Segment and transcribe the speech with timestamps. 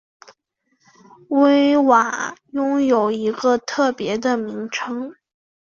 [1.29, 5.13] 威瓦拥有一个特别的名称。